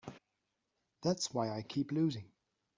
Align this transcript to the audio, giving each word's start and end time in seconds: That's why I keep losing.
That's 1.03 1.31
why 1.31 1.55
I 1.55 1.61
keep 1.61 1.91
losing. 1.91 2.31